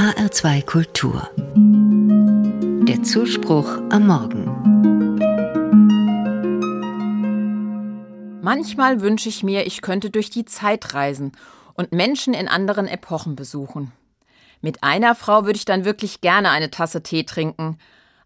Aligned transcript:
HR2 0.00 0.64
Kultur. 0.64 1.28
Der 2.88 3.02
Zuspruch 3.02 3.68
am 3.90 4.06
Morgen. 4.06 4.46
Manchmal 8.40 9.02
wünsche 9.02 9.28
ich 9.28 9.42
mir, 9.42 9.66
ich 9.66 9.82
könnte 9.82 10.08
durch 10.08 10.30
die 10.30 10.46
Zeit 10.46 10.94
reisen 10.94 11.32
und 11.74 11.92
Menschen 11.92 12.32
in 12.32 12.48
anderen 12.48 12.88
Epochen 12.88 13.36
besuchen. 13.36 13.92
Mit 14.62 14.82
einer 14.82 15.14
Frau 15.14 15.44
würde 15.44 15.58
ich 15.58 15.66
dann 15.66 15.84
wirklich 15.84 16.22
gerne 16.22 16.48
eine 16.48 16.70
Tasse 16.70 17.02
Tee 17.02 17.24
trinken. 17.24 17.76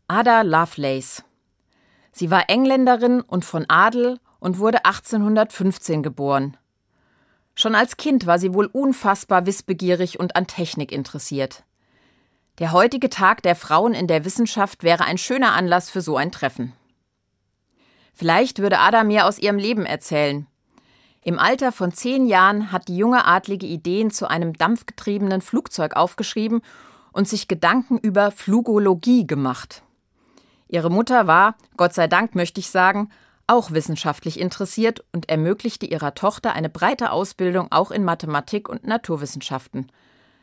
Ada 0.07 0.43
Lovelace. 0.43 1.25
Sie 2.13 2.31
war 2.31 2.49
Engländerin 2.51 3.21
und 3.21 3.45
von 3.45 3.65
Adel 3.67 4.21
und 4.39 4.61
wurde 4.61 4.85
1815 4.85 6.05
geboren. 6.05 6.57
Schon 7.55 7.75
als 7.75 7.97
Kind 7.97 8.27
war 8.27 8.39
sie 8.39 8.53
wohl 8.55 8.67
unfassbar 8.67 9.47
wissbegierig 9.47 10.19
und 10.19 10.37
an 10.37 10.47
Technik 10.47 10.91
interessiert. 10.91 11.65
Der 12.59 12.73
heutige 12.73 13.11
Tag 13.11 13.43
der 13.43 13.57
Frauen 13.57 13.95
in 13.95 14.07
der 14.07 14.25
Wissenschaft 14.25 14.83
wäre 14.83 15.05
ein 15.05 15.19
schöner 15.19 15.55
Anlass 15.55 15.91
für 15.91 16.01
so 16.01 16.17
ein 16.17 16.33
Treffen. 16.33 16.73
Vielleicht 18.13 18.61
würde 18.61 18.79
Ada 18.79 19.03
mir 19.03 19.27
aus 19.27 19.39
ihrem 19.39 19.59
Leben 19.59 19.87
erzählen. 19.87 20.47
Im 21.23 21.39
Alter 21.39 21.73
von 21.73 21.91
zehn 21.91 22.27
Jahren 22.27 22.71
hat 22.71 22.89
die 22.89 22.97
junge 22.97 23.27
Adlige 23.27 23.67
Ideen 23.67 24.11
zu 24.11 24.29
einem 24.29 24.53
dampfgetriebenen 24.53 25.41
Flugzeug 25.41 25.97
aufgeschrieben 25.97 26.61
und 27.13 27.29
sich 27.29 27.49
Gedanken 27.49 27.99
über 27.99 28.31
Flugologie 28.31 29.27
gemacht. 29.27 29.83
Ihre 30.69 30.91
Mutter 30.91 31.27
war, 31.27 31.57
Gott 31.77 31.95
sei 31.95 32.09
Dank 32.09 32.35
möchte 32.35 32.61
ich 32.61 32.71
sagen, 32.71 33.11
auch 33.47 33.73
wissenschaftlich 33.73 34.41
interessiert 34.41 35.05
und 35.13 35.29
ermöglichte 35.29 35.87
ihrer 35.87 36.15
Tochter 36.15 36.55
eine 36.55 36.69
breite 36.69 37.11
Ausbildung 37.11 37.71
auch 37.71 37.91
in 37.91 38.05
Mathematik 38.05 38.69
und 38.69 38.87
Naturwissenschaften. 38.87 39.91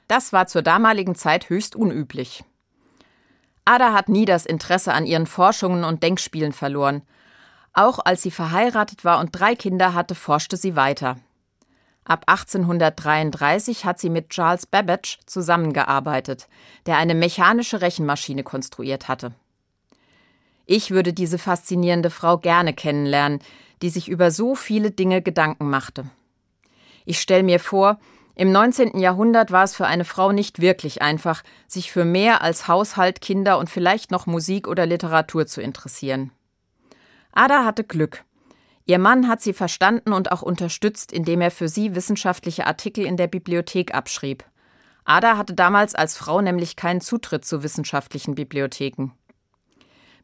Das 0.07 0.33
war 0.33 0.47
zur 0.47 0.61
damaligen 0.61 1.15
Zeit 1.15 1.49
höchst 1.49 1.75
unüblich. 1.75 2.43
Ada 3.65 3.93
hat 3.93 4.09
nie 4.09 4.25
das 4.25 4.45
Interesse 4.45 4.93
an 4.93 5.05
ihren 5.05 5.27
Forschungen 5.27 5.83
und 5.83 6.03
Denkspielen 6.03 6.51
verloren. 6.51 7.03
Auch 7.73 7.99
als 8.03 8.21
sie 8.21 8.31
verheiratet 8.31 9.05
war 9.05 9.19
und 9.19 9.29
drei 9.31 9.55
Kinder 9.55 9.93
hatte, 9.93 10.15
forschte 10.15 10.57
sie 10.57 10.75
weiter. 10.75 11.17
Ab 12.03 12.23
1833 12.25 13.85
hat 13.85 13.99
sie 13.99 14.09
mit 14.09 14.29
Charles 14.31 14.65
Babbage 14.65 15.19
zusammengearbeitet, 15.27 16.47
der 16.87 16.97
eine 16.97 17.13
mechanische 17.13 17.81
Rechenmaschine 17.81 18.43
konstruiert 18.43 19.07
hatte. 19.07 19.33
Ich 20.65 20.91
würde 20.91 21.13
diese 21.13 21.37
faszinierende 21.37 22.09
Frau 22.09 22.37
gerne 22.37 22.73
kennenlernen, 22.73 23.39
die 23.81 23.89
sich 23.89 24.07
über 24.07 24.31
so 24.31 24.55
viele 24.55 24.91
Dinge 24.91 25.21
Gedanken 25.21 25.69
machte. 25.69 26.05
Ich 27.05 27.19
stelle 27.19 27.43
mir 27.43 27.59
vor, 27.59 27.99
im 28.35 28.51
19. 28.51 28.97
Jahrhundert 28.99 29.51
war 29.51 29.63
es 29.63 29.75
für 29.75 29.85
eine 29.85 30.05
Frau 30.05 30.31
nicht 30.31 30.61
wirklich 30.61 31.01
einfach, 31.01 31.43
sich 31.67 31.91
für 31.91 32.05
mehr 32.05 32.41
als 32.41 32.67
Haushalt, 32.67 33.21
Kinder 33.21 33.59
und 33.59 33.69
vielleicht 33.69 34.11
noch 34.11 34.25
Musik 34.25 34.67
oder 34.67 34.85
Literatur 34.85 35.45
zu 35.47 35.61
interessieren. 35.61 36.31
Ada 37.33 37.65
hatte 37.65 37.83
Glück. 37.83 38.23
Ihr 38.85 38.99
Mann 38.99 39.27
hat 39.27 39.41
sie 39.41 39.53
verstanden 39.53 40.11
und 40.11 40.31
auch 40.31 40.41
unterstützt, 40.41 41.11
indem 41.11 41.41
er 41.41 41.51
für 41.51 41.67
sie 41.67 41.95
wissenschaftliche 41.95 42.65
Artikel 42.65 43.05
in 43.05 43.15
der 43.15 43.27
Bibliothek 43.27 43.93
abschrieb. 43.93 44.43
Ada 45.05 45.37
hatte 45.37 45.53
damals 45.53 45.95
als 45.95 46.17
Frau 46.17 46.41
nämlich 46.41 46.75
keinen 46.75 47.01
Zutritt 47.01 47.45
zu 47.45 47.63
wissenschaftlichen 47.63 48.35
Bibliotheken. 48.35 49.11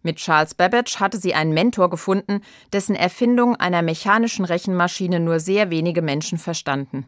Mit 0.04 0.18
Charles 0.18 0.54
Babbage 0.54 1.00
hatte 1.00 1.18
sie 1.18 1.34
einen 1.34 1.54
Mentor 1.54 1.90
gefunden, 1.90 2.42
dessen 2.72 2.96
Erfindung 2.96 3.56
einer 3.56 3.82
mechanischen 3.82 4.46
Rechenmaschine 4.46 5.20
nur 5.20 5.40
sehr 5.40 5.70
wenige 5.70 6.02
Menschen 6.02 6.38
verstanden. 6.38 7.08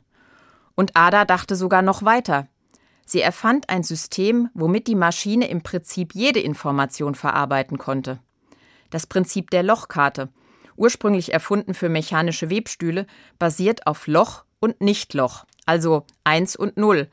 Und 0.76 0.96
Ada 0.96 1.26
dachte 1.26 1.56
sogar 1.56 1.82
noch 1.82 2.04
weiter. 2.04 2.48
Sie 3.06 3.22
erfand 3.22 3.70
ein 3.70 3.84
System, 3.84 4.50
womit 4.54 4.88
die 4.88 4.96
Maschine 4.96 5.48
im 5.48 5.62
Prinzip 5.62 6.14
jede 6.14 6.40
Information 6.40 7.16
verarbeiten 7.16 7.78
konnte. 7.78 8.20
Das 8.90 9.08
Prinzip 9.08 9.50
der 9.50 9.64
Lochkarte, 9.64 10.30
ursprünglich 10.76 11.34
erfunden 11.34 11.74
für 11.74 11.90
mechanische 11.90 12.50
Webstühle, 12.50 13.08
basiert 13.38 13.88
auf 13.88 14.08
Loch 14.08 14.46
und 14.60 14.82
Nichtloch, 14.82 15.46
also 15.66 16.06
1 16.24 16.56
und 16.56 16.78
0. 16.78 17.10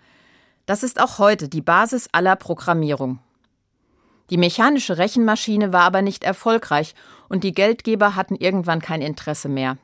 Das 0.66 0.82
ist 0.82 1.00
auch 1.00 1.18
heute 1.18 1.48
die 1.48 1.62
Basis 1.62 2.08
aller 2.12 2.36
Programmierung. 2.36 3.20
Die 4.30 4.38
mechanische 4.38 4.98
Rechenmaschine 4.98 5.72
war 5.72 5.82
aber 5.82 6.02
nicht 6.02 6.24
erfolgreich 6.24 6.94
und 7.28 7.44
die 7.44 7.52
Geldgeber 7.52 8.16
hatten 8.16 8.36
irgendwann 8.36 8.80
kein 8.80 9.02
Interesse 9.02 9.48
mehr. 9.48 9.78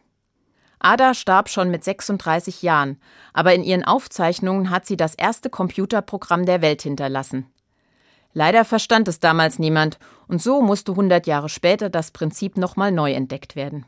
Ada 0.80 1.14
starb 1.14 1.48
schon 1.48 1.70
mit 1.70 1.84
36 1.84 2.62
Jahren, 2.62 3.00
aber 3.32 3.54
in 3.54 3.62
ihren 3.62 3.84
Aufzeichnungen 3.84 4.70
hat 4.70 4.84
sie 4.84 4.96
das 4.96 5.14
erste 5.14 5.48
Computerprogramm 5.48 6.44
der 6.44 6.60
Welt 6.60 6.82
hinterlassen. 6.82 7.46
Leider 8.34 8.64
verstand 8.64 9.06
es 9.06 9.20
damals 9.20 9.60
niemand 9.60 9.98
und 10.26 10.42
so 10.42 10.60
musste 10.60 10.92
100 10.92 11.26
Jahre 11.26 11.48
später 11.48 11.88
das 11.88 12.10
Prinzip 12.10 12.56
nochmal 12.56 12.90
neu 12.90 13.12
entdeckt 13.12 13.54
werden. 13.54 13.86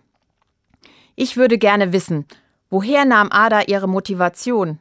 Ich 1.16 1.36
würde 1.36 1.58
gerne 1.58 1.92
wissen, 1.92 2.26
woher 2.70 3.04
nahm 3.04 3.32
Ada 3.32 3.62
ihre 3.62 3.88
Motivation? 3.88 4.78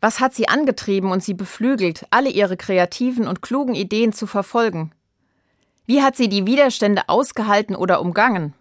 Was 0.00 0.20
hat 0.20 0.34
sie 0.34 0.48
angetrieben 0.48 1.10
und 1.10 1.24
sie 1.24 1.34
beflügelt, 1.34 2.06
alle 2.10 2.30
ihre 2.30 2.56
kreativen 2.56 3.26
und 3.26 3.42
klugen 3.42 3.74
Ideen 3.74 4.12
zu 4.12 4.26
verfolgen? 4.26 4.92
Wie 5.90 6.02
hat 6.02 6.14
sie 6.14 6.28
die 6.28 6.46
Widerstände 6.46 7.08
ausgehalten 7.08 7.74
oder 7.74 8.00
umgangen? 8.00 8.54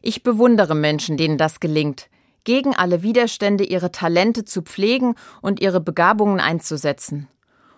Ich 0.00 0.22
bewundere 0.22 0.74
Menschen, 0.74 1.18
denen 1.18 1.36
das 1.36 1.60
gelingt, 1.60 2.08
gegen 2.44 2.74
alle 2.74 3.02
Widerstände 3.02 3.64
ihre 3.64 3.92
Talente 3.92 4.46
zu 4.46 4.62
pflegen 4.62 5.14
und 5.42 5.60
ihre 5.60 5.78
Begabungen 5.78 6.40
einzusetzen. 6.40 7.28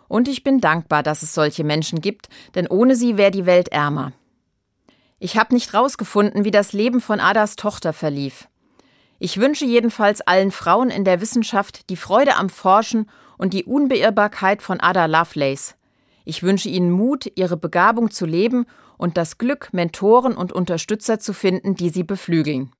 Und 0.06 0.28
ich 0.28 0.44
bin 0.44 0.60
dankbar, 0.60 1.02
dass 1.02 1.24
es 1.24 1.34
solche 1.34 1.64
Menschen 1.64 2.00
gibt, 2.00 2.28
denn 2.54 2.68
ohne 2.68 2.94
sie 2.94 3.16
wäre 3.16 3.32
die 3.32 3.44
Welt 3.44 3.70
ärmer. 3.70 4.12
Ich 5.18 5.36
habe 5.36 5.52
nicht 5.52 5.74
rausgefunden, 5.74 6.44
wie 6.44 6.52
das 6.52 6.72
Leben 6.72 7.00
von 7.00 7.18
Adas 7.18 7.56
Tochter 7.56 7.92
verlief. 7.92 8.46
Ich 9.18 9.40
wünsche 9.40 9.64
jedenfalls 9.64 10.20
allen 10.20 10.52
Frauen 10.52 10.90
in 10.90 11.04
der 11.04 11.20
Wissenschaft 11.20 11.90
die 11.90 11.96
Freude 11.96 12.36
am 12.36 12.48
Forschen 12.48 13.10
und 13.36 13.52
die 13.52 13.64
Unbeirrbarkeit 13.64 14.62
von 14.62 14.78
Ada 14.78 15.06
Lovelace, 15.06 15.74
ich 16.24 16.42
wünsche 16.42 16.68
Ihnen 16.68 16.90
Mut, 16.90 17.30
Ihre 17.34 17.56
Begabung 17.56 18.10
zu 18.10 18.26
leben 18.26 18.66
und 18.96 19.16
das 19.16 19.38
Glück, 19.38 19.70
Mentoren 19.72 20.36
und 20.36 20.52
Unterstützer 20.52 21.18
zu 21.18 21.32
finden, 21.32 21.74
die 21.74 21.90
Sie 21.90 22.04
beflügeln. 22.04 22.74